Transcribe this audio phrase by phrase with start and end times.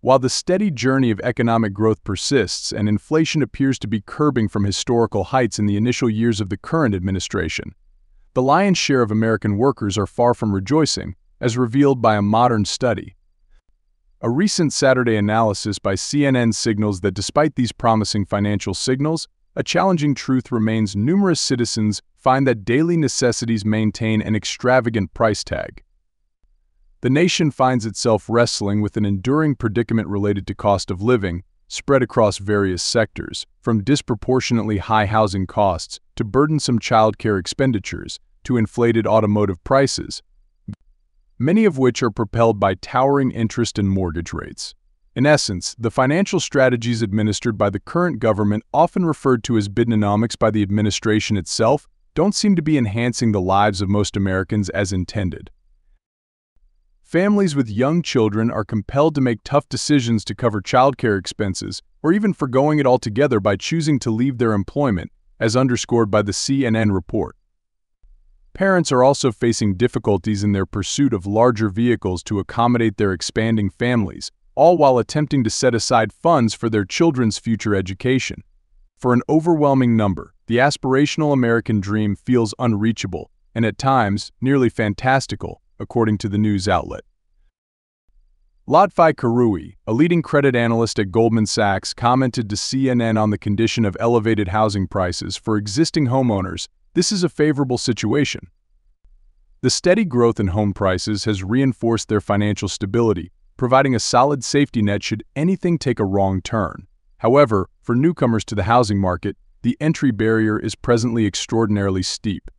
[0.00, 4.64] While the steady journey of economic growth persists and inflation appears to be curbing from
[4.64, 7.74] historical heights in the initial years of the current administration,
[8.34, 12.64] the lion's share of American workers are far from rejoicing, as revealed by a modern
[12.66, 13.16] study.
[14.20, 20.14] A recent Saturday analysis by CNN signals that despite these promising financial signals, a challenging
[20.14, 25.82] truth remains numerous citizens find that daily necessities maintain an extravagant price tag.
[27.06, 32.02] The nation finds itself wrestling with an enduring predicament related to cost of living, spread
[32.02, 39.62] across various sectors, from disproportionately high housing costs to burdensome childcare expenditures to inflated automotive
[39.62, 40.20] prices,
[41.38, 44.74] many of which are propelled by towering interest and mortgage rates.
[45.14, 50.36] In essence, the financial strategies administered by the current government, often referred to as Bidenomics
[50.36, 51.86] by the administration itself,
[52.16, 55.52] don't seem to be enhancing the lives of most Americans as intended.
[57.06, 62.12] Families with young children are compelled to make tough decisions to cover childcare expenses, or
[62.12, 66.92] even foregoing it altogether by choosing to leave their employment, as underscored by the CNN
[66.92, 67.36] report.
[68.54, 73.70] Parents are also facing difficulties in their pursuit of larger vehicles to accommodate their expanding
[73.70, 78.42] families, all while attempting to set aside funds for their children's future education.
[78.98, 85.62] For an overwhelming number, the aspirational American dream feels unreachable and at times nearly fantastical,
[85.78, 87.02] according to the news outlet.
[88.68, 93.84] Lotfi Karoui, a leading credit analyst at Goldman Sachs, commented to CNN on the condition
[93.84, 96.66] of elevated housing prices for existing homeowners.
[96.94, 98.48] This is a favorable situation.
[99.60, 104.82] The steady growth in home prices has reinforced their financial stability, providing a solid safety
[104.82, 106.88] net should anything take a wrong turn.
[107.18, 112.50] However, for newcomers to the housing market, the entry barrier is presently extraordinarily steep.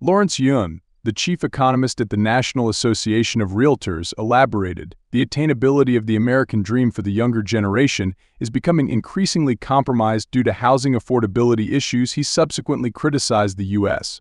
[0.00, 6.06] Lawrence Yun, the chief economist at the National Association of Realtors, elaborated the attainability of
[6.06, 11.72] the American dream for the younger generation is becoming increasingly compromised due to housing affordability
[11.72, 12.12] issues.
[12.12, 14.20] He subsequently criticized the U.S.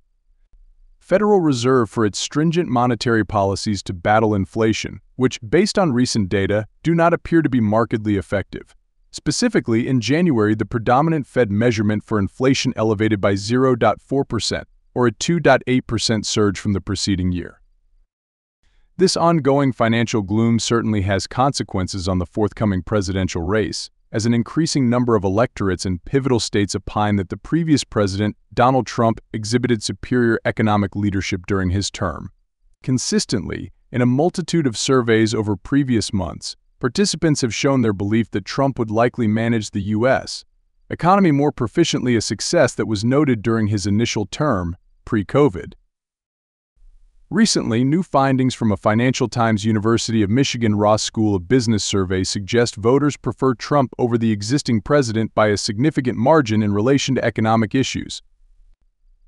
[0.98, 6.66] Federal Reserve for its stringent monetary policies to battle inflation, which, based on recent data,
[6.82, 8.74] do not appear to be markedly effective.
[9.12, 14.64] Specifically, in January, the predominant Fed measurement for inflation elevated by 0.4%,
[14.94, 17.62] or a 2.8% surge from the preceding year.
[18.98, 24.90] This ongoing financial gloom certainly has consequences on the forthcoming presidential race, as an increasing
[24.90, 30.40] number of electorates in pivotal states opine that the previous president, Donald Trump, exhibited superior
[30.44, 32.32] economic leadership during his term.
[32.84, 38.46] Consistently, in a multitude of surveys over previous months, participants have shown their belief that
[38.46, 40.44] Trump would likely manage the U.S.
[40.90, 45.74] economy more proficiently a success that was noted during his initial term, pre-COVID.
[47.30, 52.24] Recently, new findings from a Financial Times University of Michigan Ross School of Business survey
[52.24, 57.24] suggest voters prefer Trump over the existing president by a significant margin in relation to
[57.24, 58.24] economic issues.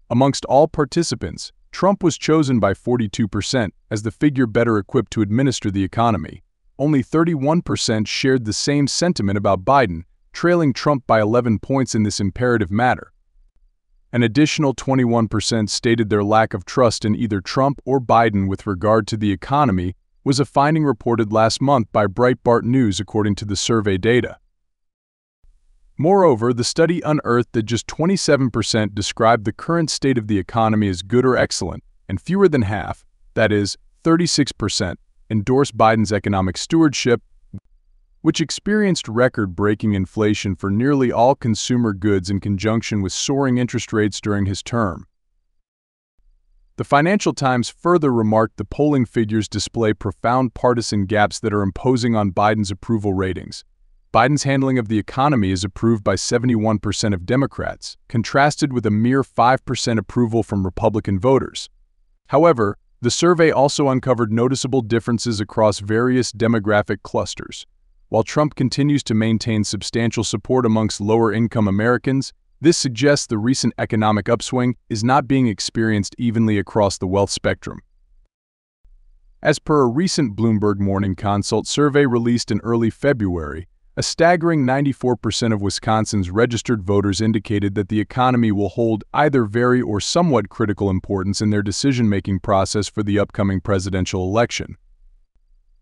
[0.09, 5.69] Amongst all participants, Trump was chosen by 42% as the figure better equipped to administer
[5.69, 6.43] the economy.
[6.79, 12.19] Only 31% shared the same sentiment about Biden, trailing Trump by 11 points in this
[12.19, 13.11] imperative matter.
[14.13, 19.07] An additional 21% stated their lack of trust in either Trump or Biden with regard
[19.07, 23.55] to the economy was a finding reported last month by Breitbart News according to the
[23.55, 24.37] survey data.
[25.97, 31.03] Moreover, the study unearthed that just 27% described the current state of the economy as
[31.03, 33.05] good or excellent, and fewer than half,
[33.35, 34.95] that is, 36%,
[35.29, 37.21] endorsed Biden's economic stewardship
[38.21, 44.21] which experienced record-breaking inflation for nearly all consumer goods in conjunction with soaring interest rates
[44.21, 45.05] during his term.
[46.77, 52.15] The Financial Times further remarked the polling figures display profound partisan gaps that are imposing
[52.15, 53.63] on Biden's approval ratings.
[54.13, 59.23] Biden's handling of the economy is approved by 71% of Democrats, contrasted with a mere
[59.23, 61.69] 5% approval from Republican voters.
[62.27, 67.65] However, the survey also uncovered noticeable differences across various demographic clusters.
[68.11, 74.27] While Trump continues to maintain substantial support amongst lower-income Americans, this suggests the recent economic
[74.27, 77.79] upswing is not being experienced evenly across the wealth spectrum.
[79.41, 85.53] As per a recent Bloomberg Morning Consult survey released in early February, a staggering 94%
[85.53, 90.89] of Wisconsin's registered voters indicated that the economy will hold either very or somewhat critical
[90.89, 94.75] importance in their decision-making process for the upcoming presidential election.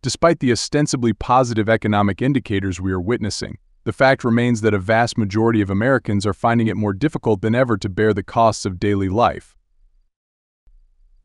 [0.01, 5.17] Despite the ostensibly positive economic indicators we are witnessing, the fact remains that a vast
[5.17, 8.79] majority of Americans are finding it more difficult than ever to bear the costs of
[8.79, 9.57] daily life.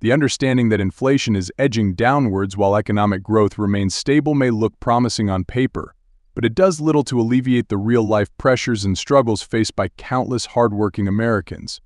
[0.01, 5.31] The understanding that inflation is edging downwards while economic growth remains stable may look promising
[5.31, 5.95] on paper,
[6.35, 11.07] but it does little to alleviate the real-life pressures and struggles faced by countless hardworking
[11.07, 11.81] Americans.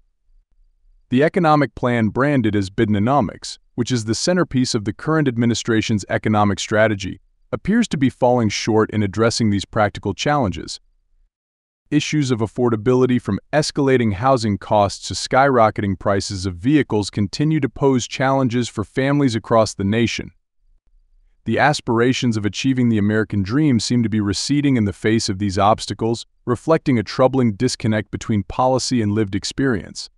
[1.11, 6.59] The economic plan branded as Bidenomics, which is the centerpiece of the current administration's economic
[6.59, 7.21] strategy,
[7.53, 10.81] appears to be falling short in addressing these practical challenges.
[11.89, 18.09] Issues of affordability from escalating housing costs to skyrocketing prices of vehicles continue to pose
[18.09, 20.33] challenges for families across the nation.
[21.45, 25.39] The aspirations of achieving the American dream seem to be receding in the face of
[25.39, 30.11] these obstacles, reflecting a troubling disconnect between policy and lived experience.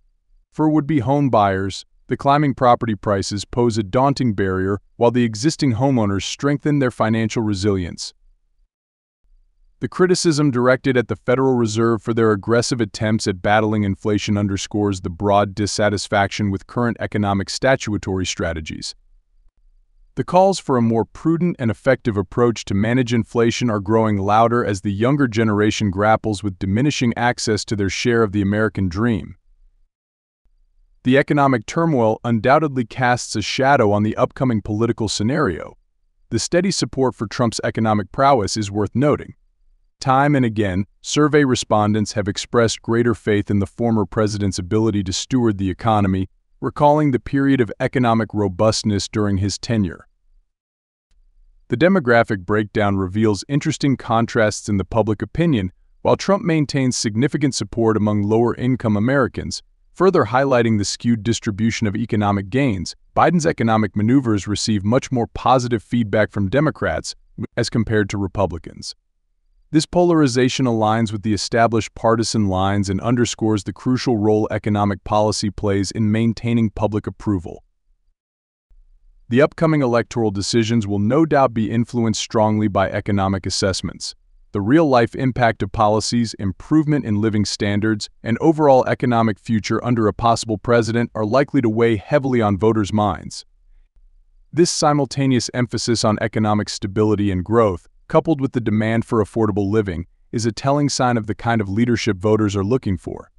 [0.51, 5.75] For would-be home buyers, the climbing property prices pose a daunting barrier while the existing
[5.75, 8.13] homeowners strengthen their financial resilience.
[9.79, 14.99] The criticism directed at the Federal Reserve for their aggressive attempts at battling inflation underscores
[14.99, 18.93] the broad dissatisfaction with current economic statutory strategies.
[20.15, 24.65] The calls for a more prudent and effective approach to manage inflation are growing louder
[24.65, 29.37] as the younger generation grapples with diminishing access to their share of the American dream.
[31.03, 35.75] The economic turmoil undoubtedly casts a shadow on the upcoming political scenario.
[36.29, 39.33] The steady support for Trump's economic prowess is worth noting.
[39.99, 45.13] Time and again, survey respondents have expressed greater faith in the former president's ability to
[45.13, 50.07] steward the economy, recalling the period of economic robustness during his tenure.
[51.69, 55.71] The demographic breakdown reveals interesting contrasts in the public opinion,
[56.03, 59.63] while Trump maintains significant support among lower-income Americans,
[60.01, 65.83] further highlighting the skewed distribution of economic gains, Biden's economic maneuvers receive much more positive
[65.83, 67.13] feedback from Democrats
[67.55, 68.95] as compared to Republicans.
[69.69, 75.51] This polarization aligns with the established partisan lines and underscores the crucial role economic policy
[75.51, 77.63] plays in maintaining public approval.
[79.29, 84.15] The upcoming electoral decisions will no doubt be influenced strongly by economic assessments.
[84.51, 90.13] The real-life impact of policies, improvement in living standards, and overall economic future under a
[90.13, 93.45] possible president are likely to weigh heavily on voters' minds.
[94.51, 100.05] This simultaneous emphasis on economic stability and growth coupled with the demand for affordable living,
[100.33, 103.31] is a telling sign of the kind of leadership voters are looking for.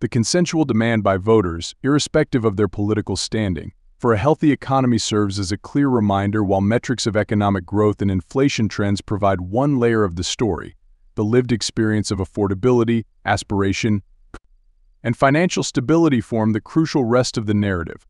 [0.00, 5.38] The consensual demand by voters, irrespective of their political standing, for a healthy economy serves
[5.38, 10.04] as a clear reminder while metrics of economic growth and inflation trends provide one layer
[10.04, 10.74] of the story,
[11.16, 14.02] the lived experience of affordability, aspiration,
[15.02, 18.06] and financial stability form the crucial rest of the narrative.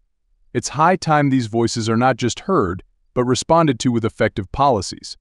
[0.54, 5.16] It's high time these voices are not just heard, but responded to with effective policies.